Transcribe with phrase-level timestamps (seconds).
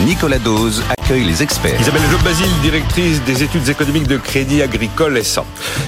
[0.00, 1.80] Nicolas Dose accueille les experts.
[1.80, 5.44] Isabelle Job Basile, directrice des études économiques de Crédit Agricole SA.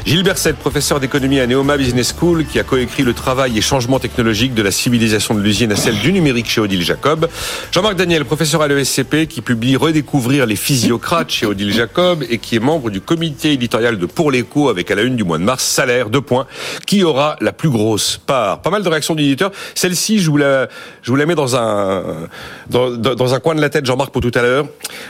[0.07, 3.99] Gilles Berset, professeur d'économie à Neoma Business School, qui a coécrit le travail et changement
[3.99, 7.29] technologique de la civilisation de l'usine à celle du numérique chez Odile Jacob.
[7.73, 12.57] Jean-Marc Daniel, professeur à l'ESCP, qui publie Redécouvrir les physiocrates chez Odile Jacob et qui
[12.57, 15.45] est membre du comité éditorial de Pour l'écho avec à la une du mois de
[15.45, 16.47] mars, salaire, deux points,
[16.87, 18.61] qui aura la plus grosse part.
[18.61, 19.51] Pas mal de réactions d'éditeurs.
[19.75, 20.69] Celle-ci, je vous la,
[21.03, 22.29] je vous la mets dans un,
[22.69, 24.67] dans, dans un coin de la tête, Jean-Marc, pour tout à l'heure.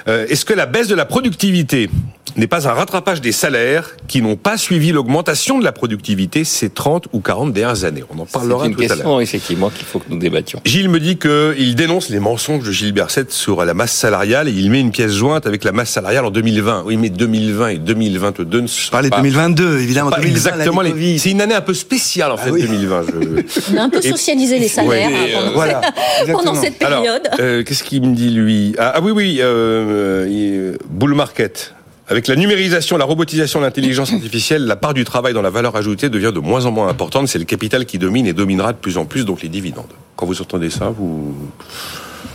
[0.08, 1.88] Euh, Est-ce que la baisse de la productivité
[2.36, 6.68] n'est pas un rattrapage des salaires qui n'ont pas suivi l'augmentation de la productivité ces
[6.68, 8.02] 30 ou 40 dernières années?
[8.14, 8.88] On en parlera tout à l'heure.
[8.88, 10.60] question, effectivement, qu'il faut que nous débattions.
[10.66, 14.52] Gilles me dit qu'il dénonce les mensonges de Gilles Berset sur la masse salariale et
[14.52, 16.82] il met une pièce jointe avec la masse salariale en 2020.
[16.86, 20.10] Oui, mais 2020 et 2022 ne sont Parler de pas, 2022, évidemment.
[20.10, 21.18] pas 2020, exactement les.
[21.18, 22.62] C'est une année un peu spéciale en fait Ah oui.
[22.62, 23.02] 2020.
[23.06, 25.80] je- On a un peu Et- socialisé les salaires Ouais, hein, et, pendant, euh, Voilà.
[26.32, 27.22] pendant cette Alors, période.
[27.40, 28.73] euh, qu'est-ce qu'il me dit lui?
[28.78, 31.74] Ah, ah oui, oui, euh, euh, bull market.
[32.06, 36.10] Avec la numérisation, la robotisation, l'intelligence artificielle, la part du travail dans la valeur ajoutée
[36.10, 37.28] devient de moins en moins importante.
[37.28, 39.92] C'est le capital qui domine et dominera de plus en plus, donc les dividendes.
[40.16, 41.34] Quand vous entendez ça, vous...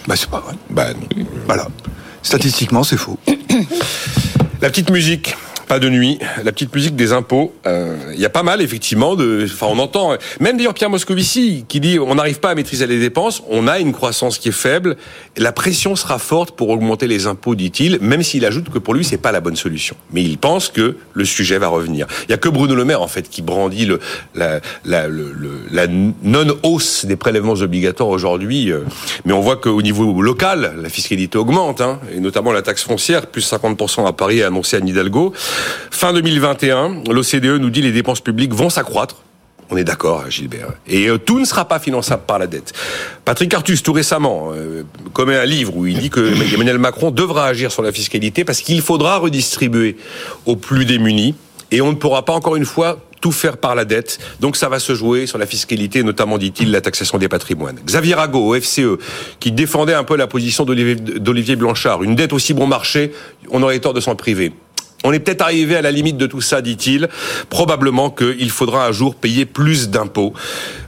[0.08, 0.56] Bah, c'est pas vrai.
[0.72, 1.26] Bah, non.
[1.46, 1.68] Voilà.
[2.24, 3.18] Statistiquement, c'est faux.
[4.62, 5.36] La petite musique.
[5.70, 7.54] Pas de nuit, la petite musique des impôts.
[7.68, 9.44] euh, Il y a pas mal effectivement de.
[9.46, 10.16] Enfin, on entend.
[10.40, 13.78] Même d'ailleurs Pierre Moscovici qui dit on n'arrive pas à maîtriser les dépenses, on a
[13.78, 14.98] une croissance qui est faible,
[15.38, 18.00] la pression sera forte pour augmenter les impôts, dit-il.
[18.02, 19.96] Même s'il ajoute que pour lui c'est pas la bonne solution.
[20.12, 22.08] Mais il pense que le sujet va revenir.
[22.28, 24.00] Il y a que Bruno Le Maire en fait qui brandit le,
[24.34, 25.36] la, la, le-
[25.72, 28.72] la non hausse des prélèvements obligatoires aujourd'hui.
[28.72, 28.80] euh,
[29.24, 33.28] Mais on voit qu'au niveau local, la fiscalité augmente, hein, et notamment la taxe foncière,
[33.28, 35.32] plus 50% à Paris, annoncé à Hidalgo.
[35.92, 39.18] Fin 2021, l'OCDE nous dit les dépenses publiques vont s'accroître.
[39.72, 40.70] On est d'accord, Gilbert.
[40.88, 42.74] Et euh, tout ne sera pas finançable par la dette.
[43.24, 46.22] Patrick Artus, tout récemment, euh, commet un livre où il dit que
[46.54, 49.98] Emmanuel Macron devra agir sur la fiscalité parce qu'il faudra redistribuer
[50.48, 51.36] aux plus démunis.
[51.72, 54.18] Et on ne pourra pas, encore une fois, tout faire par la dette.
[54.40, 57.80] Donc ça va se jouer sur la fiscalité, notamment, dit-il, la taxation des patrimoines.
[57.86, 58.98] Xavier Rago, au FCE,
[59.40, 62.02] qui défendait un peu la position d'Olivier Blanchard.
[62.02, 63.12] Une dette aussi bon marché,
[63.52, 64.52] on aurait tort de s'en priver.
[65.06, 67.08] On est peut-être arrivé à la limite de tout ça, dit-il.
[67.50, 70.34] Probablement qu'il faudra un jour payer plus d'impôts.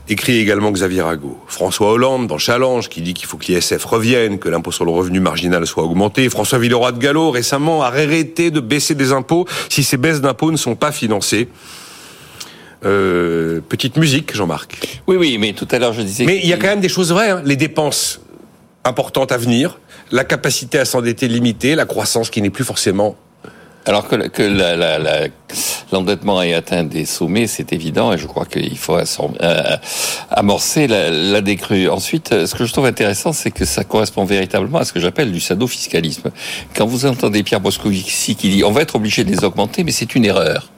[0.08, 1.38] Écrit également Xavier Rago.
[1.46, 4.90] François Hollande, dans Challenge, qui dit qu'il faut que l'ISF revienne, que l'impôt sur le
[4.90, 6.28] revenu marginal soit augmenté.
[6.28, 10.52] François Villeroy de Gallo, récemment, a arrêté de baisser des impôts si ces baisses d'impôts
[10.52, 11.48] ne sont pas financées.
[12.84, 15.00] Euh, petite musique, Jean-Marc.
[15.06, 16.24] Oui, oui, mais tout à l'heure, je disais...
[16.24, 17.30] Mais il y a quand même des choses vraies.
[17.30, 17.42] hein.
[17.44, 18.20] Les dépenses
[18.84, 19.78] importantes à venir,
[20.10, 23.16] la capacité à s'endetter limitée, la croissance qui n'est plus forcément
[23.84, 25.26] Alors que, que la- la- la-
[25.90, 29.76] l'endettement atteint des sommets, c'est évident, et je crois qu'il faut euh,
[30.30, 31.88] amorcer la, la décrue.
[31.88, 35.00] Ensuite, euh, ce que je trouve intéressant, c'est que ça correspond véritablement à ce que
[35.00, 36.30] j'appelle du sadofiscalisme.
[36.76, 39.90] Quand vous entendez Pierre Moscovici qui dit on va être obligé de les augmenter, mais
[39.92, 40.70] c'est une erreur.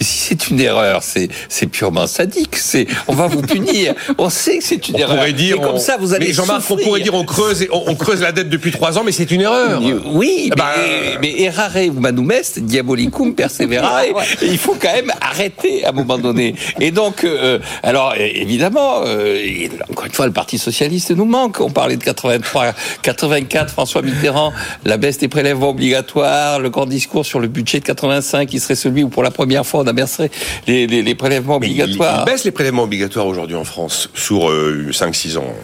[0.00, 2.56] Si c'est une erreur, c'est c'est purement sadique.
[2.56, 3.94] C'est on va vous punir.
[4.18, 5.16] On sait que c'est une On erreur.
[5.16, 7.68] pourrait dire, et comme on- ça, vous allez Jean-Marc, on pourrait dire on creuse, et-
[7.72, 9.80] on, on creuse la dette depuis trois ans, mais c'est une erreur.
[10.06, 14.02] Oui, Ah bah, mais, mais errare humanum est, diabolicum perseverare.
[14.42, 16.54] Il faut quand même arrêter à un moment donné.
[16.80, 21.60] Et donc, euh, alors évidemment, euh, et encore une fois, le Parti socialiste nous manque.
[21.60, 22.72] On parlait de 83,
[23.02, 24.52] 84, François Mitterrand,
[24.84, 28.74] la baisse des prélèvements obligatoires, le grand discours sur le budget de 85, qui serait
[28.74, 30.30] celui où pour la première fois on abaisserait
[30.66, 32.24] les, les, les prélèvements Mais il, il obligatoires.
[32.24, 35.54] baisse les prélèvements obligatoires aujourd'hui en France sur euh, 5-6 ans.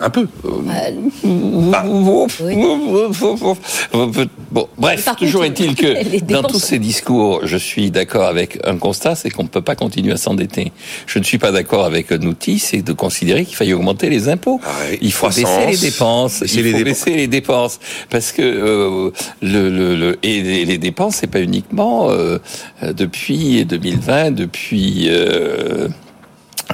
[0.00, 0.26] Un peu.
[4.50, 8.76] Bon, bref, toujours est-il que les dans tous ces discours, je suis d'accord avec un
[8.76, 10.72] constat, c'est qu'on ne peut pas continuer à s'endetter.
[11.06, 14.28] Je ne suis pas d'accord avec un outil, c'est de considérer qu'il faille augmenter les
[14.28, 14.60] impôts.
[14.64, 14.70] Ah
[15.00, 16.40] il faut croissance, baisser les dépenses.
[16.40, 16.84] baisser il les faut dépenses.
[17.04, 17.78] baisser les dépenses
[18.10, 19.10] parce que euh,
[19.42, 22.38] le, le, le- et les, les dépenses, c'est pas uniquement euh,
[22.82, 25.06] euh, depuis 2020, depuis.
[25.08, 25.88] euh,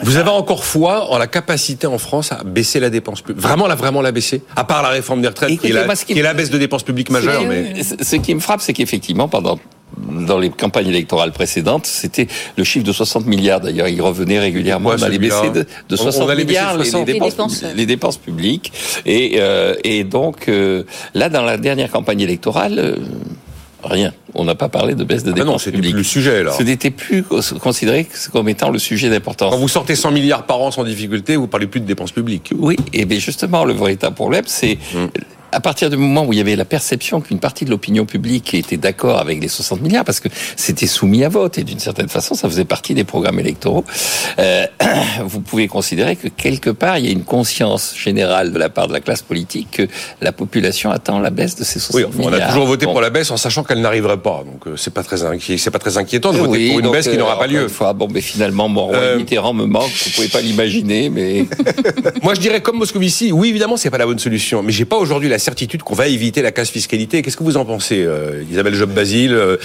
[0.03, 3.43] Vous avez encore foi en la capacité en France à baisser la dépense publique?
[3.43, 4.43] Vraiment, la, vraiment la baisser?
[4.57, 6.35] À part la réforme des retraites, qui, est Écoutez, la, qui qui est me- la
[6.35, 7.83] baisse de dépenses publiques majeure, mais...
[7.83, 9.59] Ce ce qui me frappe, c'est qu'effectivement, pendant
[9.99, 13.61] dans les campagnes électorales précédentes, c'était le chiffre de 60 milliards.
[13.61, 16.59] D'ailleurs, il revenait régulièrement dans les celui-là baisser de, de On- on 60 allait baisser
[16.61, 17.07] milliards de les, 60.
[17.07, 17.75] les dépenses, Les dépenses, ouais.
[17.77, 18.73] les dépenses publiques.
[19.05, 22.97] Et, euh, et donc, euh, là, dans la dernière campagne électorale, euh,
[23.85, 24.13] rien.
[24.35, 25.93] On n'a pas parlé de baisse de Ah non, dépenses c'était publiques.
[25.95, 26.53] plus le sujet, là.
[26.57, 27.23] Ce n'était plus
[27.61, 29.51] considéré comme étant le sujet d'importance.
[29.53, 32.53] Quand vous sortez 100 milliards par an sans difficulté, vous parlez plus de dépenses publiques.
[32.57, 35.09] Oui, et bien justement, le véritable problème, c'est Hum.
[35.53, 38.55] À partir du moment où il y avait la perception qu'une partie de l'opinion publique
[38.55, 42.09] était d'accord avec les 60 milliards, parce que c'était soumis à vote et d'une certaine
[42.09, 43.85] façon, ça faisait partie des programmes électoraux,
[44.39, 44.67] euh,
[45.25, 48.89] vous pouvez considérer que quelque part, il y a une conscience générale de la part
[48.89, 49.89] de la classe politique que
[50.21, 52.33] la population attend la baisse de ces 60 Oui, milliards.
[52.41, 52.93] on a toujours voté Bon.
[52.93, 54.43] pour la baisse en sachant qu'elle n'arriverait pas.
[54.45, 56.91] Donc euh, c'est pas très inquiet, c'est pas très inquiétant de voter Oui, pour une
[56.91, 57.63] baisse qui euh, n'aura pas encore lieu.
[57.63, 59.91] une fois, bon, mais finalement, mon roi Euh, Mitterrand me manque.
[60.05, 61.47] Vous pouvez pas l'imaginer, mais
[62.23, 64.97] Moi, je dirais comme Moscovici, oui, évidemment, c'est pas la bonne solution, mais j'ai pas
[64.97, 67.23] aujourd'hui la certitude qu'on va éviter la casse fiscalité.
[67.23, 69.57] Qu'est-ce que vous en pensez, euh, Isabelle Job-Basile, euh,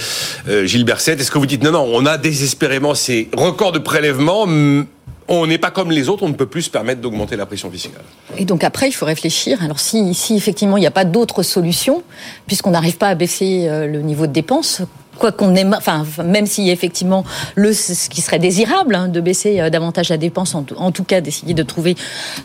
[0.48, 3.78] euh, Gilles Berset Est-ce que vous dites non, non, on a désespérément ces records de
[3.78, 4.86] prélèvements hum,
[5.28, 7.70] on n'est pas comme les autres, on ne peut plus se permettre d'augmenter la pression
[7.70, 8.02] fiscale?
[8.38, 9.62] Et donc après, il faut réfléchir.
[9.62, 12.02] Alors si, si effectivement il n'y a pas d'autre solution,
[12.46, 14.82] puisqu'on n'arrive pas à baisser euh, le niveau de dépenses,
[15.18, 17.24] quoi qu'on aime, enfin même si effectivement
[17.54, 20.92] le ce qui serait désirable hein, de baisser euh, davantage la dépense, en, tout- en
[20.92, 21.96] tout cas d'essayer de trouver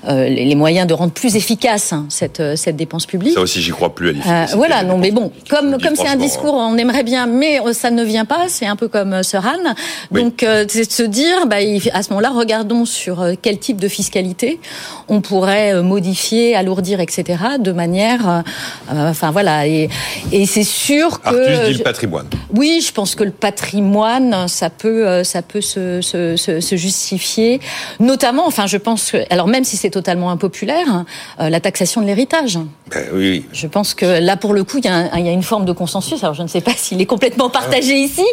[0.07, 3.33] euh, les, les moyens de rendre plus efficace hein, cette euh, cette dépense publique.
[3.35, 4.57] Ça aussi, j'y crois plus à Euh, l'efficacité.
[4.57, 7.73] voilà, non, mais bon, comme comme c'est un franchement, discours, on aimerait bien, mais euh,
[7.73, 8.45] ça ne vient pas.
[8.49, 9.73] C'est un peu comme euh, Han.
[10.11, 10.21] Oui.
[10.23, 13.57] Donc, euh, c'est de se dire, bah, il- à ce moment-là, regardons sur euh, quel
[13.59, 14.59] type de fiscalité
[15.07, 17.23] on pourrait euh, modifier, alourdir, etc.,
[17.59, 18.41] de manière, euh,
[18.93, 19.89] euh, enfin voilà, et,
[20.31, 22.27] et c'est sûr que Artus dit le patrimoine.
[22.55, 26.75] oui, je pense que le patrimoine, ça peut, euh, ça peut se, se, se, se
[26.75, 27.59] justifier,
[27.99, 31.05] notamment, enfin, je pense que, alors même si c'est totalement impopulaire,
[31.39, 32.57] euh, la taxation de l'héritage.
[32.91, 33.45] Ben oui, oui.
[33.53, 35.43] Je pense que là, pour le coup, il y, a un- il y a une
[35.43, 36.23] forme de consensus.
[36.23, 38.25] Alors, je ne sais pas s'il est complètement partagé ici,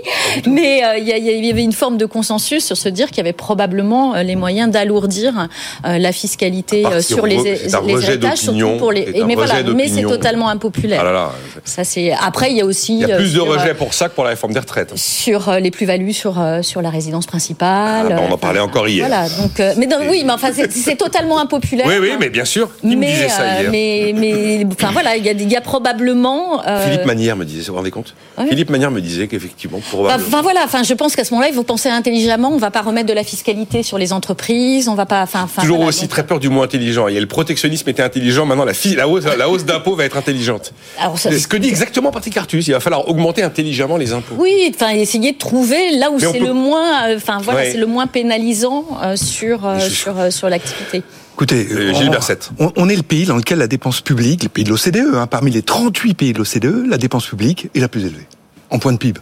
[0.47, 3.09] mais euh, il y, a- il y avait une forme de consensus sur se dire
[3.09, 5.49] qu'il y avait probablement les moyens d'alourdir
[5.85, 9.23] la fiscalité sur les, les héritages, surtout pour les.
[9.27, 11.01] Mais voilà, mais c'est totalement impopulaire.
[11.01, 11.33] Ah là là.
[11.65, 12.13] Ça, c'est.
[12.13, 12.95] Après, il y a aussi.
[13.01, 14.93] Il y a plus de rejets pour ça que pour la réforme des retraites.
[14.97, 18.07] sur euh, les plus-values sur euh, sur la résidence principale.
[18.11, 19.07] Ah, bah, on en parlait encore hier.
[19.07, 19.29] Voilà.
[19.29, 21.87] Donc, euh, mais non, oui, mais enfin, c'est totalement impopulaire.
[21.87, 22.71] Oui, oui, mais bien sûr.
[22.83, 25.61] Me mais, disait ça hier mais, mais, enfin voilà, il y a, il y a
[25.61, 26.63] probablement.
[26.67, 28.15] euh, Philippe Manière me disait, vous vous rendez compte?
[28.39, 28.47] Ouais.
[28.49, 30.27] Philippe Manière me disait qu'effectivement, probablement.
[30.29, 32.51] enfin, voilà, enfin je pense qu'à ce moment-là, il faut penser intelligemment.
[32.53, 34.89] On va pas remettre de la fiscalité sur les entreprises.
[34.89, 35.23] On va pas.
[35.23, 37.09] Enfin, enfin, Toujours voilà, aussi donc- très peur du mot intelligent.
[37.09, 40.05] Il y a le protectionnisme était intelligent, maintenant la, la hausse, la hausse d'impôts va
[40.05, 40.73] être intelligente.
[41.17, 42.67] C'est ce que dit exactement Patrick Artus.
[42.69, 44.35] Il va falloir augmenter intelligemment les impôts.
[44.39, 47.39] Oui, enfin essayer de trouver là où Mais on c'est peut- le moins, euh, enfin
[47.43, 47.71] voilà, Ouais.
[47.73, 51.03] c'est le moins pénalisant euh, sur euh, sur euh, sur l'activité.
[51.35, 52.39] Écoutez, Euh, on- Gilles Berset.
[52.59, 55.27] on, on est le pays dans lequel la dépense publique, le pays de l'OCDE, hein,
[55.27, 58.27] parmi les 38 pays de l'OCDE, la dépense publique est la plus élevée
[58.71, 59.19] en point de PIB.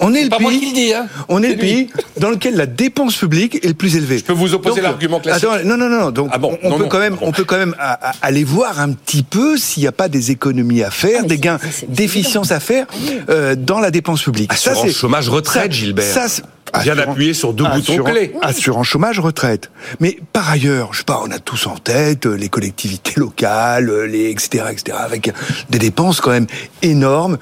[0.00, 1.06] On est le pas moi pays, qui le dis, hein.
[1.28, 1.60] on est le lui.
[1.60, 4.18] pays dans lequel la dépense publique est le plus élevée.
[4.18, 5.48] Je peux vous opposer l'argument classique.
[5.64, 6.10] non, non, non, non.
[6.10, 6.88] Donc, Ah bon, on, on non, peut non.
[6.88, 7.26] quand même, bon.
[7.26, 10.08] on peut quand même à- à- aller voir un petit peu s'il n'y a pas
[10.08, 11.58] des économies à faire, Ah, des gains
[11.88, 12.86] d'efficience à faire
[13.28, 14.52] euh, dans la dépense publique.
[14.52, 16.04] Assurance c'est- chômage retraite, Gilbert.
[16.04, 16.26] Ça,
[16.72, 18.32] Assurance- d'appuyer sur deux boutons Assurance- clés.
[18.42, 19.70] Assurance chômage, retraite.
[20.00, 23.88] Mais par ailleurs, je sais pas, on a tous en tête euh, les collectivités locales,
[23.90, 25.32] euh, les etc., etc., avec
[25.70, 26.46] des dépenses quand même
[26.82, 27.38] énormes.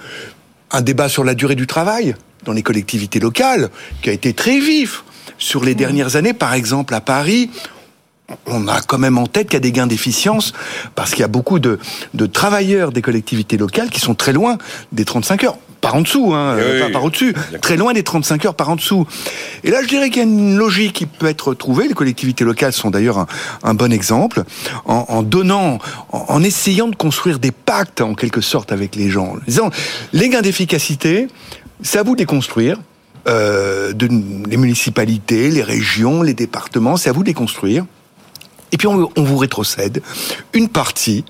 [0.70, 2.14] Un débat sur la durée du travail
[2.46, 3.70] dans les collectivités locales
[4.02, 5.04] qui a été très vif
[5.36, 6.32] sur les dernières années.
[6.32, 7.50] Par exemple, à Paris,
[8.46, 10.52] on a quand même en tête qu'il y a des gains d'efficience
[10.94, 11.78] parce qu'il y a beaucoup de,
[12.14, 14.58] de travailleurs des collectivités locales qui sont très loin
[14.92, 15.58] des 35 heures.
[15.82, 17.34] Par en dessous, hein, Oui, pas par au-dessus.
[17.60, 19.06] Très loin des 35 heures par en dessous.
[19.62, 21.86] Et là, je dirais qu'il y a une logique qui peut être trouvée.
[21.86, 23.26] Les collectivités locales sont d'ailleurs un,
[23.62, 24.42] un bon exemple.
[24.86, 25.78] En, en donnant,
[26.10, 29.34] en, en essayant de construire des pactes, en quelque sorte, avec les gens.
[30.12, 31.28] Les gains d'efficacité,
[31.82, 32.78] c'est à vous de les construire.
[33.28, 34.08] Euh, de,
[34.48, 37.84] les municipalités, les régions, les départements, c'est à vous de les construire.
[38.72, 40.02] Et puis on, on vous rétrocède
[40.52, 41.24] une partie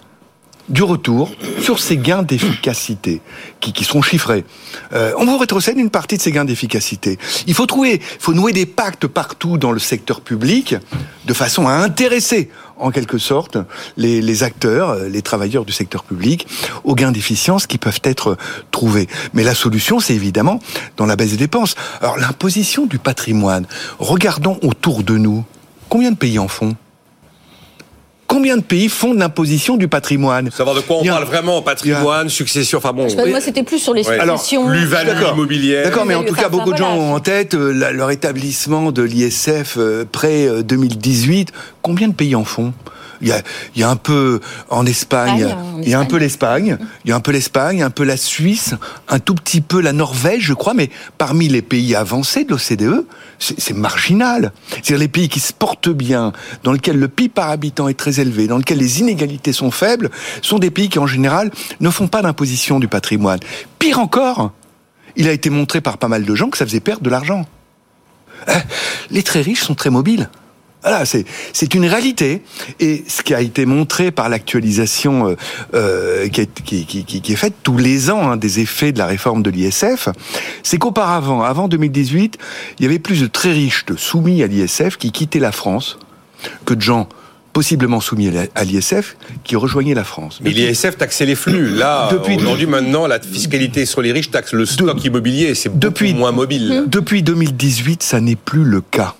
[0.69, 1.31] du retour
[1.61, 3.21] sur ces gains d'efficacité
[3.61, 4.45] qui, qui seront chiffrés.
[4.93, 7.19] Euh, on vous rétrocède une partie de ces gains d'efficacité.
[7.47, 10.75] Il faut trouver, il faut nouer des pactes partout dans le secteur public
[11.25, 13.57] de façon à intéresser en quelque sorte
[13.97, 16.47] les, les acteurs, euh, les travailleurs du secteur public
[16.85, 18.37] aux gains d'efficience qui peuvent être
[18.71, 19.09] trouvés.
[19.33, 20.61] Mais la solution, c'est évidemment
[20.97, 21.75] dans la baisse des dépenses.
[22.01, 23.67] Alors l'imposition du patrimoine,
[23.99, 25.45] regardons autour de nous.
[25.89, 26.77] Combien de pays en font?
[28.27, 31.63] Combien de pays font de l'imposition du patrimoine Savoir de quoi on a- parle vraiment,
[31.63, 33.05] patrimoine, succession, enfin bon.
[33.05, 34.67] Je sais pas, moi, c'était plus sur les successions.
[34.67, 35.85] plus-value immobilière.
[35.85, 38.91] D'accord, mais en tout cas, beaucoup de gens ont en tête euh, la- leur établissement
[38.91, 41.53] de l'ISF euh, près euh, 2018.
[41.83, 42.73] Combien de pays en font?
[43.21, 43.43] Il y, a,
[43.75, 47.11] il y a un peu en Espagne, en il y a un peu l'Espagne, il
[47.11, 48.75] y a un peu l'Espagne, un peu la Suisse,
[49.09, 53.07] un tout petit peu la Norvège, je crois, mais parmi les pays avancés de l'OCDE,
[53.39, 54.53] c'est marginal.
[54.71, 56.33] C'est-à-dire les pays qui se portent bien,
[56.63, 60.11] dans lesquels le PIB par habitant est très élevé, dans lesquels les inégalités sont faibles,
[60.43, 63.41] sont des pays qui en général ne font pas d'imposition du patrimoine.
[63.79, 64.53] Pire encore,
[65.17, 67.47] il a été montré par pas mal de gens que ça faisait perdre de l'argent.
[68.49, 68.55] Euh,
[69.11, 70.29] Les très riches sont très mobiles.
[70.87, 72.43] Voilà, c'est c'est une réalité.
[72.79, 75.35] Et ce qui a été montré par l'actualisation euh,
[75.75, 78.93] euh, qui, est- qui, qui, qui- qui est faite tous les ans hein, des effets
[78.93, 80.09] de la réforme de l'ISF,
[80.63, 82.39] c'est qu'auparavant, avant 2018,
[82.79, 85.99] il y avait plus de très riches de soumis à l'ISF qui quittaient la France
[86.65, 87.09] que de gens
[87.53, 90.41] possiblement soumis à l'ISF qui rejoignaient la France.
[90.43, 91.71] Mais l'ISF taxait les flux.
[91.71, 95.55] Là, aujourd'hui, maintenant, la fiscalité sur les riches taxe le stock immobilier.
[95.55, 96.85] C'est beaucoup Depuis- moins mobile.
[96.87, 99.15] Depuis 2018, ça n'est plus le cas.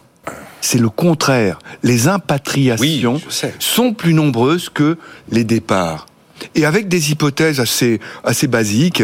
[0.61, 1.59] C'est le contraire.
[1.83, 4.99] Les impatriations Oui, sont plus nombreuses que
[5.31, 6.07] les départs.
[6.55, 9.03] Et avec des hypothèses assez assez basiques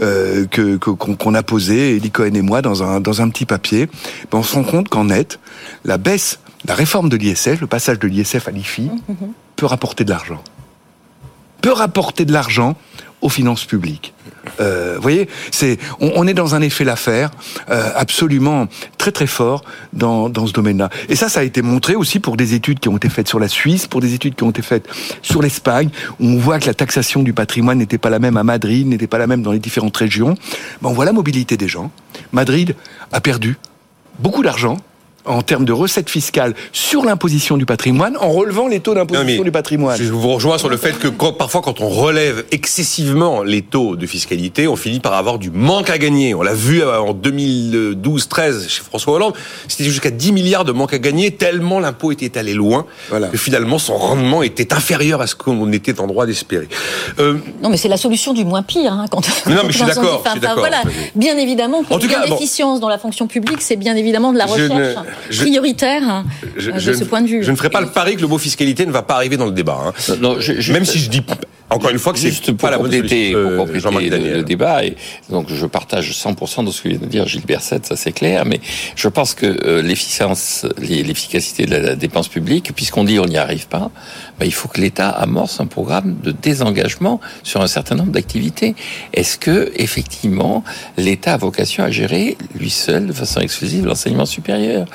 [0.00, 3.86] euh, que qu'on a posées, Elie Cohen et moi, dans un dans un petit papier,
[4.30, 5.38] ben, on se rend compte qu'en net,
[5.84, 8.90] la baisse, la réforme de l'ISF, le passage de l'ISF à l'IFI,
[9.56, 10.42] peut rapporter de l'argent.
[11.60, 12.76] Peut rapporter de l'argent
[13.20, 14.14] aux finances publiques.
[14.60, 17.30] Euh, vous voyez, c'est on, on est dans un effet l'affaire
[17.68, 19.62] euh, absolument très très fort
[19.92, 20.88] dans, dans ce domaine-là.
[21.08, 23.38] Et ça, ça a été montré aussi pour des études qui ont été faites sur
[23.38, 24.88] la Suisse, pour des études qui ont été faites
[25.22, 28.44] sur l'Espagne, où on voit que la taxation du patrimoine n'était pas la même à
[28.44, 30.34] Madrid, n'était pas la même dans les différentes régions.
[30.80, 31.90] Ben, on voit la mobilité des gens.
[32.32, 32.74] Madrid
[33.12, 33.58] a perdu
[34.18, 34.78] beaucoup d'argent
[35.26, 39.42] en termes de recettes fiscales sur l'imposition du patrimoine en relevant les taux Non, d'imposition
[39.44, 39.98] du patrimoine.
[39.98, 43.96] Je vous rejoins sur le fait que quand- parfois, quand on relève excessivement les taux
[43.96, 46.34] de fiscalité, on finit par avoir du manque à gagner.
[46.34, 49.34] On l'a vu euh, en 2012-13 chez François Hollande.
[49.68, 53.28] C'était jusqu'à 10 milliards de manque à gagner, tellement l'impôt était allé loin Voilà.
[53.28, 56.68] que finalement son rendement était inférieur à ce qu'on était en droit d'espérer.
[57.18, 58.92] Euh, Non, mais c'est la solution du moins pire.
[58.92, 60.82] Hein, quand, Mais non, mais je suis quand on dit- d'accord, enfin, voilà,
[61.14, 62.34] bien évidemment, pour En tout une cas, bon.
[62.36, 64.70] efficience dans la fonction publique, c'est bien évidemment de la Je recherche
[65.30, 66.24] prioritaire hein,
[66.56, 67.42] je, je de ce ne- point de vue.
[67.42, 69.46] je ne ferai pas le pari que le mot fiscalité ne va pas arriver dans
[69.46, 69.78] le débat.
[69.86, 70.14] hein.
[70.20, 71.22] Non, je- juste- Même si je dis
[71.72, 73.32] encore une fois que c'est pas la bonne solution.
[73.32, 74.96] pour Euh, compléter Jean-Marc le, débat, et
[75.28, 78.44] donc je partage 100% de ce que vient de dire Gilles Berset, ça c'est clair,
[78.44, 78.60] mais
[78.96, 83.26] je pense que euh, l'efficience, l'e- l'efficacité de la, la dépense publique, puisqu'on dit on
[83.26, 83.90] n'y arrive pas,
[84.40, 88.74] ben, il faut que l'État amorce un programme de désengagement sur un certain nombre d'activités.
[89.14, 90.64] Est-ce que effectivement
[90.96, 94.86] l'État a vocation à gérer lui seul, de façon exclusive, l'enseignement supérieur?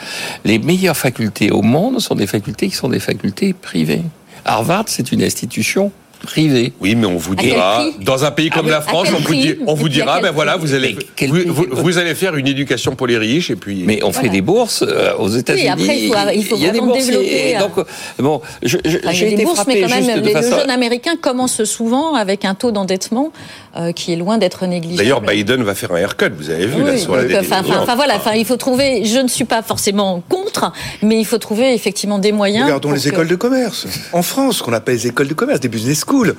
[0.44, 4.02] Les meilleures facultés au monde sont des facultés qui sont des facultés privées.
[4.46, 6.74] Harvard, c'est une institution privée.
[6.80, 9.56] Oui, mais on vous dira, dans un pays comme À la France, on vous, dit-
[9.68, 10.96] on dira, ben voilà, vous allez,
[11.28, 13.84] vous, vous- vous allez faire une éducation pour les riches et puis.
[13.86, 15.68] Mais on fait des bourses euh, aux États-Unis.
[15.70, 17.74] après, il faut- il faut y a des développer, Et euh, donc,
[18.18, 20.50] bon, Enfin, j'ai été bourses, frappé mais quand juste même, de les, façon.
[20.56, 23.32] le jeune américain commence souvent avec un taux d'endettement
[23.78, 24.98] euh, qui est loin d'être négligeable.
[24.98, 27.62] D'ailleurs, Biden va faire un haircut, vous avez vu, là, Oui, sur la donc, enfin,
[27.66, 29.04] enfin, voilà, enfin, il faut trouver.
[29.06, 32.66] Je ne suis pas forcément contre, mais il faut trouver effectivement des moyens.
[32.66, 33.86] Regardons les que- écoles de commerce.
[34.14, 36.36] En France, qu'on appelle les écoles de commerce, des business schools.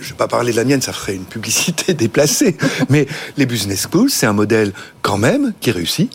[0.00, 2.56] Je vais pas parler de la mienne, ça ferait une publicité déplacée.
[2.90, 4.72] Mais les business schools, c'est un modèle
[5.02, 6.10] quand même qui réussit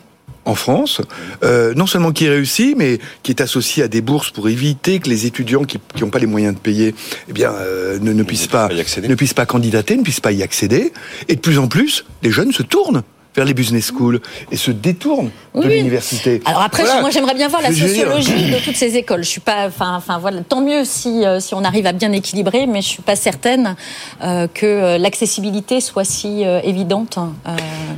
[0.49, 1.01] en France.
[1.43, 5.09] Euh, non seulement qui réussit, mais qui est associé à des bourses pour éviter que
[5.09, 6.95] les étudiants qui n'ont pas les moyens de payer,
[7.27, 9.07] eh bien, euh, ne, ne puissent pas, pas y accéder.
[9.07, 10.91] ne puissent pas candidater, ne puissent pas y accéder.
[11.27, 13.03] Et de plus en plus, les jeunes se tournent
[13.39, 14.19] vers les business schools
[14.51, 15.77] et se détournent Oui, de oui.
[15.77, 16.41] l'université.
[16.45, 16.99] Alors après, Voilà.
[17.01, 19.23] moi j'aimerais bien voir la sociologie de toutes ces écoles.
[19.23, 22.11] Je suis pas, enfin, enfin voilà, tant mieux si euh, si on arrive à bien
[22.11, 23.75] équilibrer, mais je suis pas certaine
[24.23, 27.17] euh, que euh, l'accessibilité soit si euh, évidente.
[27.47, 27.55] euh.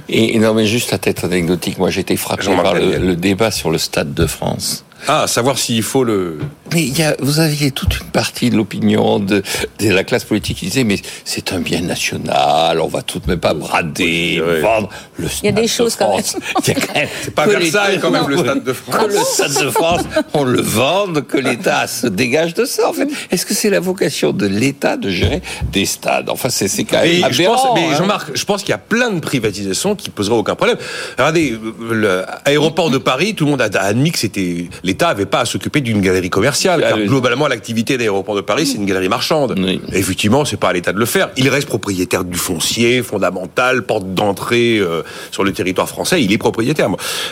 [0.09, 3.49] Et non, mais juste à tête anecdotique, moi j'ai été frappé par le, le débat
[3.51, 4.85] sur le Stade de France.
[5.07, 6.37] Ah, savoir s'il faut le.
[6.73, 9.43] Mais il y a, vous aviez toute une partie de l'opinion de,
[9.79, 13.27] de la classe politique qui disait mais c'est un bien national, on va tout de
[13.27, 16.37] même pas brader, vendre le Stade Il y a des de choses quand France.
[16.67, 16.77] Même
[17.21, 18.95] C'est pas Versailles, quand même, le Stade de France.
[18.95, 20.01] Que le Stade de France,
[20.33, 22.89] on le vende, que l'État se dégage de ça.
[22.89, 25.41] En fait, est-ce que c'est la vocation de l'État de gérer
[25.71, 26.29] des stades?
[26.29, 27.97] Enfin, c'est c'est quand même Mais, je pense, aberrant, mais hein.
[27.97, 30.77] Jean-Marc, je pense qu'il y a plein de privatisations qui poseraient aucun problème.
[31.17, 31.57] Regardez,
[31.91, 35.79] l'aéroport de Paris, tout le monde a admis que c'était l'État avait pas à s'occuper
[35.81, 39.55] d'une galerie commerciale, Ah car globalement l'activité d'aéroport de Paris c'est une galerie marchande.
[39.57, 39.79] Oui.
[39.93, 41.29] Effectivement, c'est pas à l'État de le faire.
[41.37, 46.21] Il reste propriétaire du foncier fondamental, porte d'entrée euh, sur le territoire français.
[46.21, 46.89] Il est propriétaire.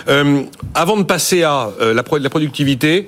[0.07, 0.41] Euh,
[0.73, 3.07] avant de passer à euh, la, pro- la productivité.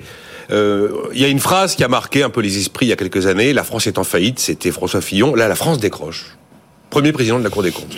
[0.50, 2.96] Il y a une phrase qui a marqué un peu les esprits il y a
[2.96, 3.54] quelques années.
[3.54, 4.38] La France est en faillite.
[4.38, 5.34] C'était François Fillon.
[5.34, 6.36] Là, la France décroche.
[6.90, 7.96] Premier président de la Cour des comptes.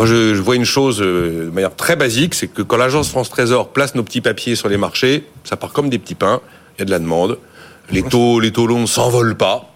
[0.00, 3.10] Moi, je, je vois une chose euh, de manière très basique, c'est que quand l'agence
[3.10, 6.40] France Trésor place nos petits papiers sur les marchés, ça part comme des petits pains.
[6.78, 7.36] Il y a de la demande.
[7.90, 9.74] Les taux, les taux longs s'envolent pas.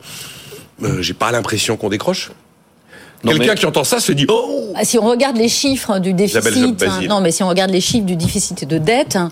[0.83, 2.31] Euh, J'ai pas l'impression qu'on décroche.
[3.23, 6.15] Quelqu'un mais- qui entend ça se dit oh Bah, Si on regarde les chiffres du
[6.15, 9.31] déficit, hein, non, mais si on regarde les chiffres du déficit de dette, hein,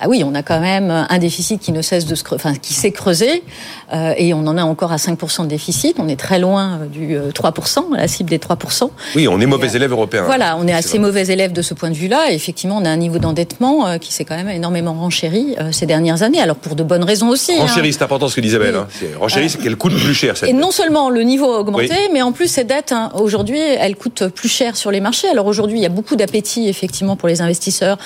[0.00, 2.72] Ah oui, on a quand même un déficit qui ne cesse de se enfin, qui
[2.72, 3.42] s'est creusé,
[3.92, 5.96] euh, et on en a encore à 5% de déficit.
[5.98, 8.90] On est très loin euh, du 3%, la cible des 3%.
[9.16, 10.22] Oui, on est mauvais élève européen.
[10.24, 12.30] Voilà, on est assez mauvais élève de ce point de vue-là.
[12.30, 16.22] Et effectivement, on a un niveau d'endettement qui s'est quand même énormément renchéri ces dernières
[16.22, 16.40] années.
[16.40, 17.52] Alors pour de bonnes raisons aussi.
[17.52, 17.62] Hein.
[17.62, 18.76] Renchéri, c'est important ce que dit Isabelle.
[18.76, 18.86] Hein.
[19.18, 20.36] Renchéri, c'est qu'elle coûte plus cher.
[20.36, 23.58] Cette et non seulement le niveau a augmenté, mais en plus ces dettes, hein, aujourd'hui,
[23.58, 25.28] elles coûtent plus cher sur les marchés.
[25.28, 27.98] Alors aujourd'hui, il y a beaucoup d'appétit effectivement pour les investisseurs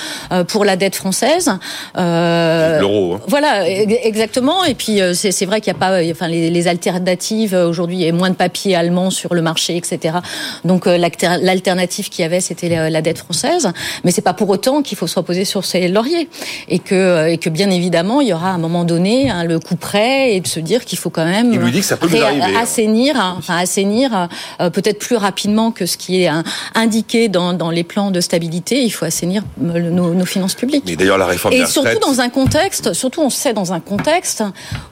[0.49, 1.53] pour la dette française.
[1.97, 3.15] Euh, L'euro.
[3.15, 3.21] Hein.
[3.29, 4.65] Voilà, exactement.
[4.65, 8.03] Et puis euh, c'est vrai qu'il n'y a pas, enfin les, alternatives euh, aujourd'hui, il
[8.03, 10.17] y a moins de papier allemand sur le marché, etc.
[10.65, 13.71] Donc l'alternative qu'il y avait, c'était la dette française.
[14.05, 16.29] Mais c'est pas pour autant qu'il faut se reposer sur ses lauriers
[16.69, 19.59] et que et que bien évidemment il y aura à un moment donné hein, le
[19.59, 21.97] coup près et de se dire qu'il faut quand même il lui dit que ça
[21.97, 22.55] peut hein.
[22.61, 26.31] assainir, enfin assainir peut-être plus rapidement que ce qui est
[26.75, 28.83] indiqué dans, dans les plans de stabilité.
[28.83, 30.85] Il faut assainir nos, nos finances publiques.
[30.87, 34.45] Mais d'ailleurs la et surtout dans un contexte, surtout on sait dans un contexte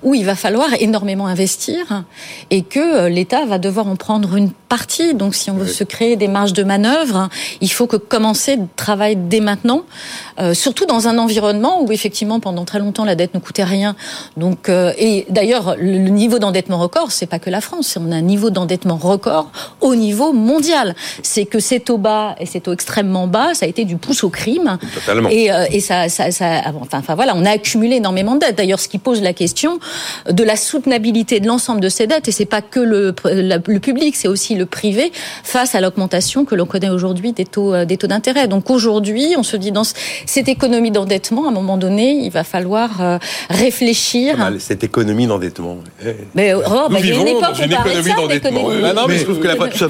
[0.03, 2.05] où il va falloir énormément investir
[2.51, 5.15] et que euh, l'État va devoir en prendre une partie.
[5.15, 7.29] Donc si on veut se créer des marges de manœuvre,
[7.61, 9.83] il faut que commencer le travail dès maintenant,
[10.41, 13.95] euh, surtout dans un environnement où effectivement pendant très longtemps la dette ne coûtait rien.
[14.37, 18.17] Donc euh, et d'ailleurs le niveau d'endettement record, c'est pas que la France, on a
[18.17, 20.97] un niveau d'endettement record au niveau mondial.
[21.23, 24.25] C'est que c'est au bas et c'est au extrêmement bas, ça a été du pouce
[24.25, 24.79] au crime.
[24.95, 25.29] Totalement.
[25.31, 28.57] Et, et ça, ça, ça, enfin, enfin voilà, on a accumulé énormément de dettes.
[28.57, 29.79] D'ailleurs, ce qui pose la question
[30.29, 34.17] de la soutenabilité de l'ensemble de ces dettes, et c'est pas que le, le public,
[34.17, 35.13] c'est aussi le privé
[35.45, 38.49] face à l'augmentation que l'on connaît aujourd'hui des taux, euh, des taux d'intérêt.
[38.49, 42.45] Donc aujourd'hui, on se dit dans cette économie d'endettement, à un moment donné, il va
[42.45, 43.19] falloir euh,
[43.51, 44.37] réfléchir.
[44.59, 45.79] cette économie d'endettement.
[46.35, 48.69] Mais, oh, Nous bah, vivons une dans une économie d'endettement.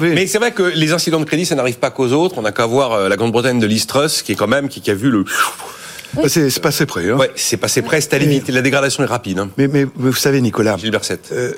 [0.01, 2.35] mais, c'est vrai que les incidents de crédit, ça n'arrive pas qu'aux autres.
[2.37, 4.93] On n'a qu'à voir euh, la Grande-Bretagne de l'Istrus, qui est quand même qui a
[4.93, 5.25] vu le
[6.27, 7.09] c'est passé près.
[7.09, 7.17] Hein.
[7.17, 8.49] Ouais, c'est passé près, c'est à limite.
[8.49, 9.39] La dégradation est rapide.
[9.39, 9.49] Hein.
[9.57, 11.01] Mais, mais, vous savez, Nicolas, Gilbert
[11.31, 11.53] euh,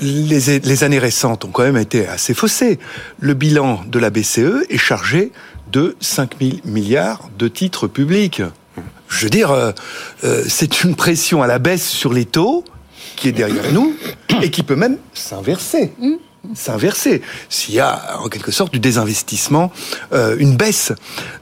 [0.00, 2.78] les, les années récentes ont quand même été assez faussées.
[3.20, 5.32] Le bilan de la BCE est chargé
[5.72, 8.42] de 5 000 milliards de titres publics.
[9.08, 9.72] Je veux dire, euh,
[10.24, 12.64] euh, c'est une pression à la baisse sur les taux
[13.16, 13.94] qui est derrière nous
[14.42, 15.92] et qui peut même s'inverser.
[15.98, 16.14] Mmh
[16.54, 17.22] s'inverser.
[17.48, 19.72] S'il y a en quelque sorte du désinvestissement,
[20.12, 20.92] euh, une baisse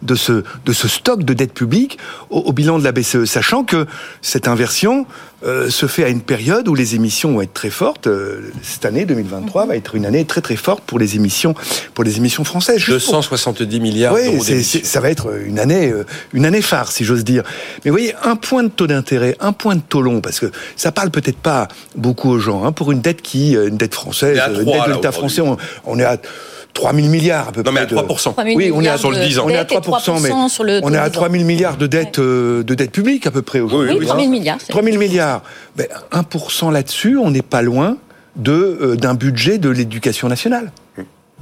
[0.03, 1.99] de ce, de ce stock de dette publique
[2.31, 3.87] au, au, bilan de la BCE, sachant que
[4.23, 5.07] cette inversion,
[5.45, 8.07] euh, se fait à une période où les émissions vont être très fortes.
[8.07, 11.55] Euh, cette année 2023 va être une année très très forte pour les émissions
[11.93, 12.83] pour les émissions françaises.
[12.87, 14.43] 270 milliards d'euros.
[14.43, 17.43] ça va être une année euh, une année phare si j'ose dire.
[17.85, 20.51] Mais vous voyez un point de taux d'intérêt, un point de taux long parce que
[20.77, 24.41] ça parle peut-être pas beaucoup aux gens hein, pour une dette qui une dette française,
[24.49, 25.43] une dette de l'État français,
[25.85, 26.17] on est à
[26.75, 27.87] 3 000 milliards à peu non, près.
[27.87, 29.45] mais à 3 Oui, on est à, sur le 10 ans.
[29.47, 30.31] On est à 3 mais
[30.83, 33.97] on est à 3 000 milliards de dettes de dette publique à peu près aujourd'hui.
[33.99, 34.59] Oui, 3 000 milliards.
[34.69, 35.43] 3 000 milliards.
[35.77, 37.97] Ben, 1% là-dessus, on n'est pas loin
[38.37, 40.73] de euh, d'un budget de l'éducation nationale.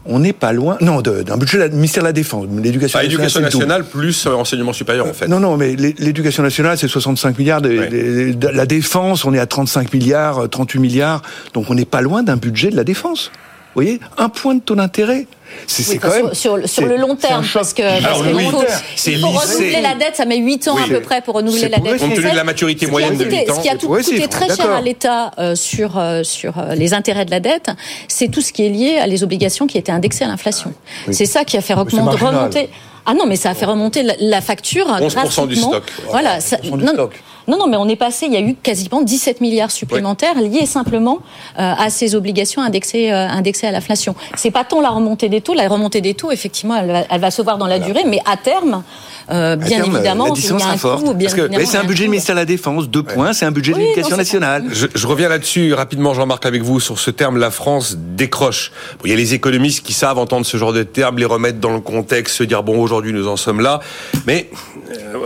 [0.05, 3.29] On n'est pas loin, non, d'un budget du ministère de la Défense, l'éducation bah, nationale.
[3.29, 5.29] L'éducation nationale plus euh, enseignement supérieur, en fait.
[5.29, 7.61] Non, non, mais l'éducation nationale, c'est 65 milliards.
[7.61, 11.23] la défense, on est à 35 milliards, 38 milliards.
[11.55, 13.31] Donc on n'est pas loin d'un budget de la défense.
[13.75, 15.27] Vous voyez, un point de taux d'intérêt.
[15.67, 18.65] C'est quand même sur, sur, le long terme, parce que, parce qu'il faut,
[19.07, 21.79] il faut renouveler la dette, ça met 8 ans à peu près pour renouveler la
[21.79, 21.99] dette.
[21.99, 23.57] Compte tenu de la maturité moyenne de 8 ans.
[23.57, 26.95] Ce qui a tout coûté très cher à l'État euh, sur, euh, sur euh, les
[26.95, 27.71] intérêts de la dette,
[28.09, 30.73] c'est tout ce qui est lié à les obligations qui étaient indexées à l'inflation.
[31.11, 32.69] C'est ça qui a fait remonter.
[33.05, 35.83] Ah non, mais ça a fait remonter la, facture 11% du stock.
[36.11, 36.41] Voilà.
[36.41, 37.09] Ça, non,
[37.49, 40.67] non, non, mais on est passé, il y a eu quasiment 17 milliards supplémentaires liés
[40.67, 41.19] simplement
[41.59, 44.15] euh, à ces obligations indexées, euh, indexées à l'inflation.
[44.37, 47.21] C'est pas tant la remontée des taux, la remontée des taux, effectivement, elle va, elle
[47.21, 48.83] va se voir dans la durée, mais à terme,
[49.31, 51.29] euh, bien évidemment, la il y a un coût, bien
[51.65, 54.17] c'est un budget du ministère de la Défense, deux points, c'est un budget de l'éducation
[54.17, 54.65] nationale.
[54.71, 58.73] Je, je, reviens là-dessus rapidement, Jean-Marc, avec vous, sur ce terme, la France décroche.
[58.99, 61.59] Bon, il y a les économistes qui savent entendre ce genre de termes, les remettre
[61.59, 63.81] dans le contexte, se dire, bon, aujourd'hui, nous en sommes là.
[64.27, 64.51] Mais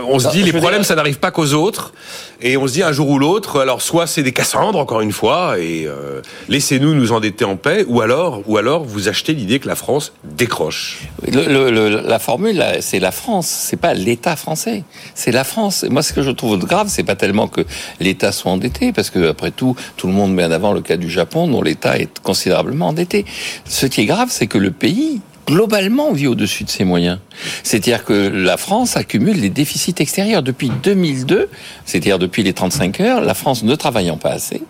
[0.07, 1.93] on se dit, les problèmes, ça n'arrive pas qu'aux autres.
[2.41, 5.11] Et on se dit un jour ou l'autre, alors soit c'est des Cassandres encore une
[5.11, 9.57] fois, et euh, laissez-nous nous endetter en paix, ou alors, ou alors vous achetez l'idée
[9.59, 10.99] que la France décroche.
[11.31, 14.83] Le, le, la formule, c'est la France, c'est pas l'État français,
[15.15, 15.83] c'est la France.
[15.89, 17.61] moi, ce que je trouve grave, c'est pas tellement que
[17.99, 20.97] l'État soit endetté, parce que après tout, tout le monde met en avant le cas
[20.97, 23.25] du Japon, dont l'État est considérablement endetté.
[23.65, 27.19] Ce qui est grave, c'est que le pays globalement, vit au-dessus de ses moyens.
[27.63, 31.49] C'est-à-dire que la France accumule les déficits extérieurs depuis 2002,
[31.85, 34.61] c'est-à-dire depuis les 35 heures, la France ne travaillant pas assez,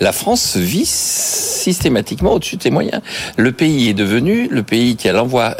[0.00, 0.86] la France vit
[1.64, 3.00] systématiquement au-dessus de ses moyens.
[3.36, 5.56] Le pays est devenu le pays qui a l'envoi,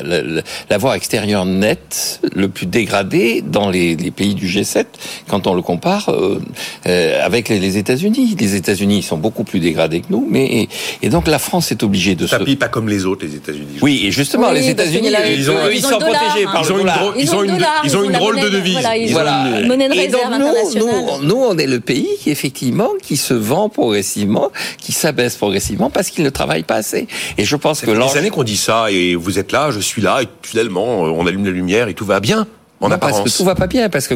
[0.71, 4.85] l'avoir extérieur net le plus dégradé dans les, pays du G7
[5.29, 6.41] quand on le compare euh,
[6.87, 8.37] euh, avec les, États-Unis.
[8.39, 10.69] Les États-Unis sont beaucoup plus dégradés que nous, mais
[11.03, 12.55] et donc la France est obligée de ça se...
[12.55, 13.79] pas comme les autres, les États-Unis.
[13.83, 17.15] Oui, et justement, les États-unis, ils, ont, ils, sont protégés par le dollar.
[17.17, 18.79] Ils ont une, ils ont une drôle de devise.
[19.11, 20.89] Voilà, une monnaie de réserve internationale.
[21.21, 25.91] Nous, nous, on est le pays qui, effectivement, qui se vend progressivement, qui s'abaisse progressivement
[25.95, 27.09] parce qu'il ne travaille pas assez.
[27.39, 30.03] Et je pense que des années qu'on dit ça, et vous êtes là, je suis
[30.03, 32.47] là, et finalement, on allume la lumière et tout va bien.
[32.85, 34.15] En non, parce que tout va pas bien, parce que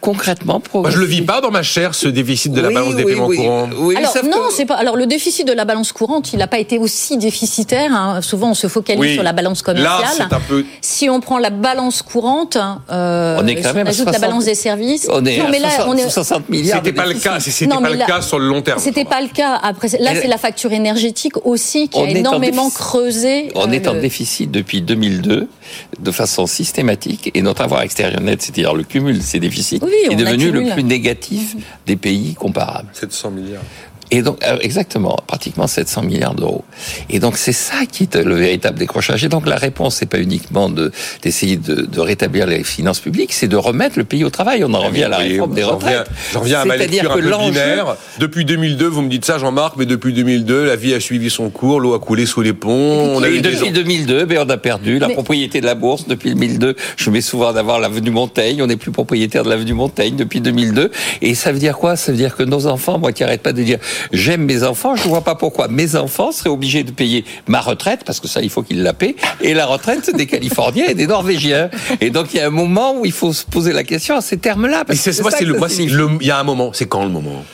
[0.00, 3.04] concrètement, Moi, je le vis pas dans ma chair, ce déficit de la balance des
[3.04, 3.68] paiements courants.
[3.96, 4.74] alors non, c'est pas.
[4.74, 7.92] Alors le déficit de la balance courante, il n'a pas été aussi déficitaire.
[7.94, 8.20] Hein.
[8.20, 10.28] Souvent, on se focalise sur la balance commerciale.
[10.28, 10.64] Là, un peu...
[10.80, 12.58] Si on prend la balance courante,
[12.90, 15.08] euh, on est quand même ajoute la balance des services.
[15.10, 16.78] On est, non, mais là, on est 60 milliards.
[16.78, 17.40] C'était pas le cas.
[17.40, 18.78] C'était pas le cas sur le long terme.
[18.78, 19.58] C'était pas le cas.
[19.62, 23.52] Après, là, c'est la facture énergétique aussi qui a énormément creusé.
[23.54, 25.48] On est en déficit depuis 2002
[26.00, 30.16] de façon systématique et notre avoir extérieur net, c'est-à-dire le cumul de ces déficits, est
[30.16, 32.88] devenu le plus négatif des pays comparables.
[32.92, 33.62] 700 milliards.
[34.12, 36.64] Et donc, euh, exactement, pratiquement 700 milliards d'euros.
[37.08, 39.24] Et donc, c'est ça qui est le véritable décrochage.
[39.24, 43.32] Et donc, la réponse, c'est pas uniquement de, d'essayer de, de, rétablir les finances publiques,
[43.32, 44.64] c'est de remettre le pays au travail.
[44.64, 46.06] On en revient à la réforme des retraites.
[46.30, 47.96] J'en reviens à ma lecture un peu binaire.
[48.18, 51.48] Depuis 2002, vous me dites ça, Jean-Marc, mais depuis 2002, la vie a suivi son
[51.48, 53.14] cours, l'eau a coulé sous les ponts.
[53.16, 56.06] On a eu depuis 2002, ben, on a perdu la propriété de la bourse.
[56.06, 58.62] Depuis 2002, je mets souvent d'avoir l'avenue Montaigne.
[58.62, 60.90] On n'est plus propriétaire de l'avenue Montaigne depuis 2002.
[61.22, 61.96] Et ça veut dire quoi?
[61.96, 63.78] Ça veut dire que nos enfants, moi qui arrête pas de dire
[64.12, 67.60] j'aime mes enfants, je ne vois pas pourquoi mes enfants seraient obligés de payer ma
[67.60, 70.94] retraite, parce que ça, il faut qu'ils la paient, et la retraite des Californiens et
[70.94, 71.70] des Norvégiens.
[72.00, 74.20] Et donc, il y a un moment où il faut se poser la question à
[74.20, 74.84] ces termes-là.
[74.92, 76.72] c'est moi, c'est le, il y a un moment.
[76.72, 77.44] C'est quand le moment?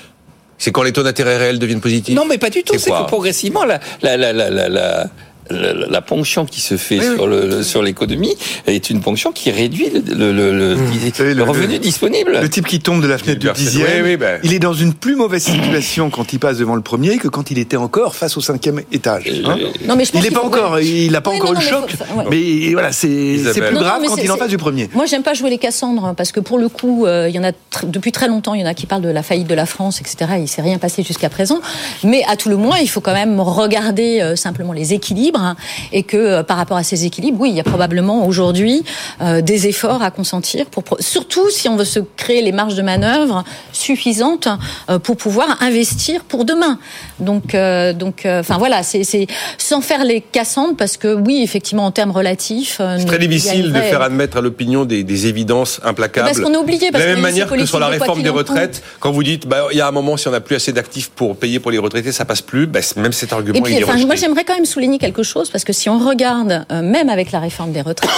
[0.58, 2.16] C'est quand les taux d'intérêt réels deviennent positifs?
[2.16, 2.78] Non, mais pas du tout.
[2.78, 5.06] C'est que progressivement, la, la, la, la
[5.50, 8.34] la, ponction qui se fait sur le, sur l'économie
[8.66, 11.42] est une ponction qui réduit le, le, mmh.
[11.42, 12.38] revenu disponible.
[12.40, 14.40] Le type qui tombe de la fenêtre du dixième, ben.
[14.42, 17.50] il est dans une plus mauvaise situation quand il passe devant le premier que quand
[17.50, 19.24] il était encore face au cinquième étage.
[19.44, 19.56] Hein.
[19.86, 21.92] non, mais il n'est pas encore, il n'a pas encore eu le choc,
[22.30, 24.88] mais voilà, c'est plus grave quand il est en face du premier.
[24.94, 27.38] Moi, j'aime pas jouer les Cassandres hein, parce que pour le coup, euh, il y
[27.38, 27.52] en a
[27.84, 30.00] depuis très longtemps, il y en a qui parlent de la faillite de la France,
[30.00, 30.32] etc.
[30.38, 31.60] Il s'est rien passé jusqu'à présent,
[32.04, 35.56] mais à tout le moins, il faut quand même regarder euh, simplement les équilibres Hein,
[35.92, 38.84] et que euh, par rapport à ces équilibres, oui, il y a probablement aujourd'hui
[39.20, 42.82] euh, des efforts à consentir, pour, surtout si on veut se créer les marges de
[42.82, 44.48] manœuvre suffisantes
[44.90, 46.78] euh, pour pouvoir investir pour demain.
[47.20, 47.56] Donc,
[47.98, 49.26] donc, enfin voilà, c'est
[49.58, 53.80] sans faire les cassantes parce que oui, effectivement, en termes relatifs, c'est très difficile de
[53.80, 56.28] faire admettre à l'opinion des, évidences implacables.
[56.28, 56.90] Parce qu'on est obligé.
[56.90, 59.78] de la même manière que sur la réforme des retraites, quand vous dites, bah, il
[59.78, 62.12] y a un moment, si on n'a plus assez d'actifs pour payer pour les retraités,
[62.12, 62.66] ça passe plus.
[62.66, 63.58] Bah, même cet argument.
[63.58, 66.82] Et puis, moi, j'aimerais quand même souligner quelque chose parce que si on regarde, euh,
[66.82, 68.10] même avec la réforme des retraites,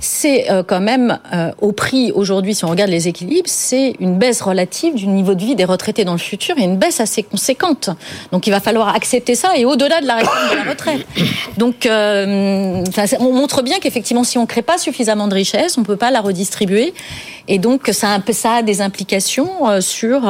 [0.00, 4.16] c'est euh, quand même euh, au prix aujourd'hui, si on regarde les équilibres, c'est une
[4.18, 7.22] baisse relative du niveau de vie des retraités dans le futur et une baisse assez
[7.22, 7.90] conséquente.
[8.32, 11.06] Donc il va falloir accepter ça et au-delà de la réforme de la retraite.
[11.56, 15.86] Donc on montre bien qu'effectivement, si on ne crée pas suffisamment de richesse, on ne
[15.86, 16.94] peut pas la redistribuer.
[17.48, 20.20] Et donc ça a, des implications sur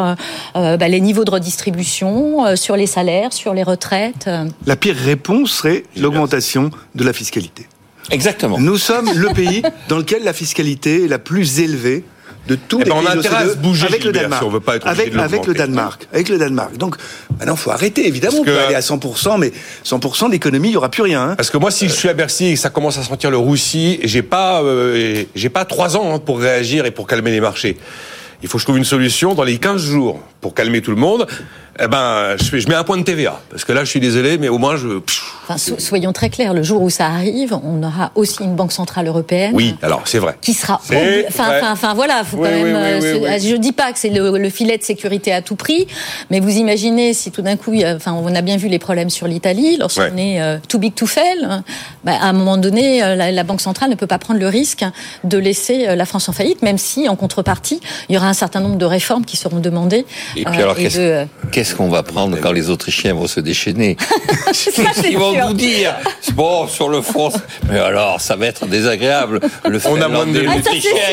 [0.55, 4.31] bah, les niveaux de redistribution, sur les salaires, sur les retraites.
[4.67, 7.67] La pire réponse serait l'augmentation de la fiscalité.
[8.11, 8.59] Exactement.
[8.59, 12.05] Nous sommes le pays dans lequel la fiscalité est la plus élevée
[12.47, 14.43] de tous eh les ben, pays on a bouger avec le Danemark.
[14.43, 16.77] Si on veut pas être avec, avec le Danemark, avec le Danemark.
[16.77, 16.97] Donc
[17.39, 18.07] maintenant, faut arrêter.
[18.09, 19.53] Évidemment, on peut aller à 100%, mais
[19.85, 21.23] 100% d'économie, il y aura plus rien.
[21.23, 21.35] Hein.
[21.37, 23.37] Parce que moi, si je suis à Bercy et que ça commence à sentir le
[23.37, 27.41] roussi, j'ai pas, euh, j'ai pas trois ans hein, pour réagir et pour calmer les
[27.41, 27.77] marchés.
[28.43, 30.97] Il faut que je trouve une solution dans les 15 jours pour calmer tout le
[30.97, 31.27] monde
[31.81, 33.41] eh ben, je, je, mets un point de TVA.
[33.51, 35.01] Parce que là, je suis désolé, mais au moins, je.
[35.49, 39.07] Enfin, soyons très clairs, le jour où ça arrive, on aura aussi une banque centrale
[39.07, 39.53] européenne.
[39.55, 40.37] Oui, alors c'est vrai.
[40.41, 40.75] Qui sera.
[40.75, 42.75] Enfin, enfin, enfin, voilà, faut quand même.
[42.75, 45.87] Euh, je dis pas que c'est le, filet de sécurité à tout prix,
[46.31, 49.27] mais vous imaginez si tout d'un coup, enfin, on a bien vu les problèmes sur
[49.27, 51.65] l'Italie, lorsqu'on est euh, too big to fail, hein,
[52.05, 54.85] bah, à un moment donné, euh, la, banque centrale ne peut pas prendre le risque
[55.25, 58.61] de laisser la France en faillite, même si, en contrepartie, il y aura un certain
[58.61, 60.05] nombre de réformes qui seront demandées.
[60.37, 63.97] Et puis alors, qu'est-ce qu'on va prendre quand les Autrichiens vont se déchaîner
[64.53, 65.47] Ça, Qu'est-ce qu'ils vont sûr.
[65.49, 65.95] nous dire
[66.35, 67.33] Bon, sur le front,
[67.71, 69.41] mais alors, ça va être désagréable.
[69.69, 70.57] Le On a moins de- Ah,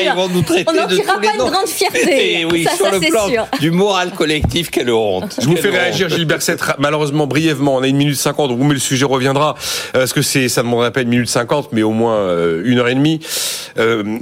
[0.02, 1.50] ils vont nous traiter On de tous les pas une noms.
[1.50, 2.40] grande fierté.
[2.40, 3.46] Et oui, Ça, sur ça, le plan sûr.
[3.60, 5.36] du moral collectif, quelle honte.
[5.40, 8.74] Je vous fais réagir Gilles Berset, ra- malheureusement brièvement, on a une minute cinquante, mais
[8.74, 9.54] le sujet reviendra,
[9.94, 12.62] euh, parce que c'est, ça ne demanderait pas une minute cinquante, mais au moins euh,
[12.64, 13.20] une heure et demie?
[13.78, 14.18] Euh,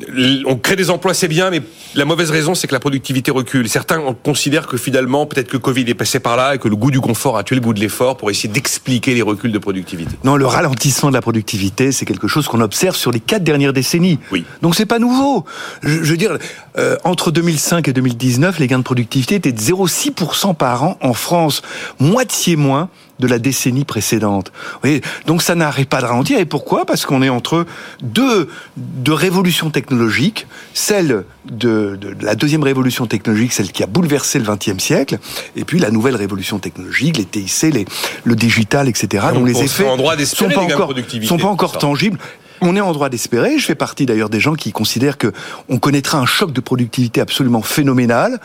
[0.47, 1.61] on crée des emplois, c'est bien, mais
[1.95, 3.69] la mauvaise raison, c'est que la productivité recule.
[3.69, 6.67] Certains on considèrent que finalement, peut-être que le Covid est passé par là et que
[6.67, 9.53] le goût du confort a tué le goût de l'effort pour essayer d'expliquer les reculs
[9.53, 10.17] de productivité.
[10.25, 13.73] Non, le ralentissement de la productivité, c'est quelque chose qu'on observe sur les quatre dernières
[13.73, 14.19] décennies.
[14.33, 14.45] Oui.
[14.63, 15.45] Donc c'est pas nouveau.
[15.83, 16.39] Je, je veux dire,
[16.79, 21.15] euh, entre 2005 et 2019, les gains de productivité étaient de 0,6% par an en
[21.15, 21.63] France,
[22.01, 22.89] moitié moins
[23.21, 24.51] de la décennie précédente.
[24.75, 26.39] Vous voyez Donc ça n'arrête pas de ralentir.
[26.39, 26.85] Et pourquoi?
[26.85, 27.65] Parce qu'on est entre
[28.03, 30.47] deux, deux révolutions technologiques.
[30.73, 35.19] Celle de, de- de la deuxième révolution technologique, celle qui a bouleversé le XXe siècle,
[35.57, 37.85] et puis la nouvelle révolution technologique, les TIC, les,
[38.25, 39.27] le digital, etc.
[39.33, 40.93] Donc, dont les effets en droit sont pas encore,
[41.25, 42.19] sont pas encore tangibles.
[42.61, 43.59] On est en droit d'espérer.
[43.59, 45.33] Je fais partie d'ailleurs des gens qui considèrent que
[45.69, 48.41] on connaîtra un choc de productivité absolument phénoménal.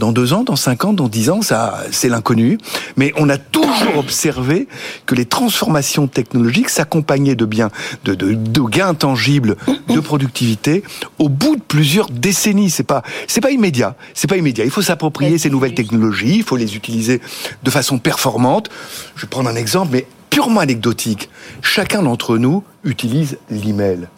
[0.00, 2.56] Dans deux ans, dans cinq ans, dans dix ans, ça, c'est l'inconnu.
[2.96, 4.66] Mais on a toujours observé
[5.04, 7.68] que les transformations technologiques s'accompagnaient de biens,
[8.06, 9.56] de, de, de gains tangibles
[9.90, 10.82] de productivité
[11.18, 12.70] au bout de plusieurs décennies.
[12.70, 13.94] C'est pas, c'est pas immédiat.
[14.14, 14.64] C'est pas immédiat.
[14.64, 16.36] Il faut s'approprier ces nouvelles technologies.
[16.36, 17.20] Il faut les utiliser
[17.62, 18.70] de façon performante.
[19.16, 21.28] Je vais prendre un exemple, mais purement anecdotique.
[21.60, 24.08] Chacun d'entre nous utilise l'email.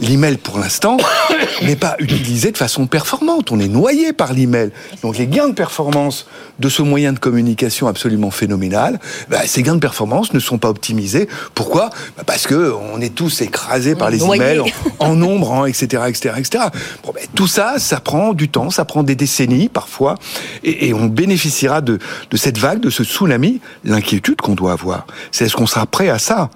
[0.00, 0.98] L'email, pour l'instant,
[1.62, 3.50] n'est pas utilisé de façon performante.
[3.50, 4.70] On est noyé par l'email.
[5.02, 6.26] Donc les gains de performance
[6.58, 10.68] de ce moyen de communication absolument phénoménal, bah, ces gains de performance ne sont pas
[10.68, 11.28] optimisés.
[11.54, 11.90] Pourquoi?
[12.16, 14.42] Bah, Parce que on est tous écrasés par les Noyés.
[14.42, 14.60] emails,
[14.98, 16.64] en, en nombre, hein, etc., etc., etc.
[17.04, 20.16] Bon, tout ça, ça prend du temps, ça prend des décennies parfois,
[20.64, 21.98] et, et on bénéficiera de,
[22.30, 23.60] de cette vague, de ce tsunami.
[23.84, 26.50] L'inquiétude qu'on doit avoir, c'est est-ce qu'on sera prêt à ça?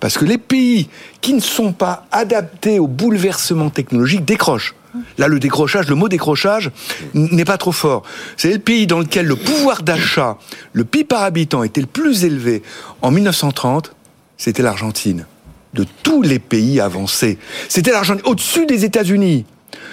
[0.00, 0.88] Parce que les pays
[1.20, 4.74] qui ne sont pas adaptés au bouleversement technologique décrochent.
[5.18, 6.70] Là, le décrochage, le mot décrochage
[7.14, 8.02] n'est pas trop fort.
[8.36, 10.38] C'est le pays dans lequel le pouvoir d'achat,
[10.72, 12.62] le PIB par habitant était le plus élevé
[13.02, 13.94] en 1930,
[14.36, 15.26] c'était l'Argentine.
[15.74, 17.38] De tous les pays avancés.
[17.68, 19.44] C'était l'Argentine, au-dessus des États-Unis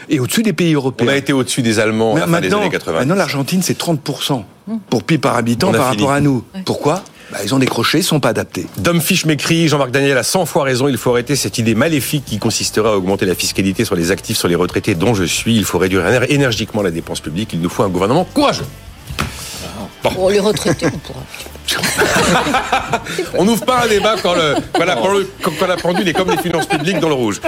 [0.10, 1.10] et au-dessus des pays On européens.
[1.10, 3.00] a été au-dessus des Allemands à la fin des maintenant, années 80.
[3.00, 4.44] maintenant l'Argentine, c'est 30%
[4.89, 6.02] pour PIB par habitant On par fini.
[6.04, 6.44] rapport à nous.
[6.63, 7.04] Pourquoi?
[7.31, 8.67] Bah, Ils ont décroché, ils sont pas adaptés.
[8.77, 12.23] Dom Fisch m'écrit, Jean-Marc Daniel a 100 fois raison, il faut arrêter cette idée maléfique
[12.25, 15.55] qui consisterait à augmenter la fiscalité sur les actifs, sur les retraités dont je suis.
[15.55, 17.49] Il faut réduire éner- énergiquement la dépense publique.
[17.53, 18.65] Il nous faut un gouvernement courageux.
[20.03, 21.19] Pour les retraités, on pourra.
[23.38, 26.13] On n'ouvre pas un débat quand, le, quand, la, pendule- quand- quand la pendule est
[26.13, 27.41] comme les finances publiques dans le rouge.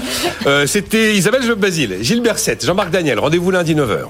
[0.48, 3.20] Euh, C'était Isabelle Basile, Gilles Berset, Jean-Marc Daniel.
[3.20, 4.08] Rendez-vous lundi 9h.